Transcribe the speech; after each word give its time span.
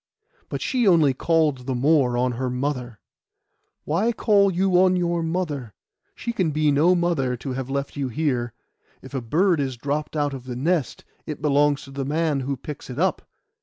But 0.49 0.63
she 0.63 0.87
only 0.87 1.13
called 1.13 1.67
the 1.67 1.75
more 1.75 2.17
on 2.17 2.31
her 2.31 2.49
mother. 2.49 2.99
'Why 3.85 4.11
call 4.11 4.47
on 4.79 4.95
your 4.95 5.21
mother? 5.21 5.75
She 6.15 6.33
can 6.33 6.49
be 6.49 6.71
no 6.71 6.95
mother 6.95 7.37
to 7.37 7.53
have 7.53 7.69
left 7.69 7.95
you 7.95 8.07
here. 8.09 8.51
If 9.03 9.13
a 9.13 9.21
bird 9.21 9.59
is 9.59 9.77
dropped 9.77 10.15
out 10.17 10.33
of 10.33 10.45
the 10.45 10.55
nest, 10.55 11.05
it 11.27 11.39
belongs 11.39 11.83
to 11.83 11.91
the 11.91 12.03
man 12.03 12.39
who 12.39 12.57
picks 12.57 12.89
it 12.89 12.97
up. 12.97 13.21